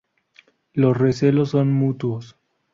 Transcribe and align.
Los 0.73 0.97
recelos 0.97 1.51
son 1.51 1.73
mutuos. 1.73 2.35